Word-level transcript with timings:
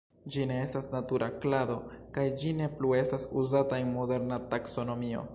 Ĝi 0.35 0.45
ne 0.51 0.55
estas 0.59 0.85
natura 0.93 1.25
klado 1.43 1.75
kaj 2.15 2.23
ĝi 2.43 2.53
ne 2.61 2.69
plu 2.79 2.93
estas 3.01 3.27
uzata 3.43 3.79
en 3.83 3.91
moderna 3.99 4.41
taksonomio. 4.55 5.23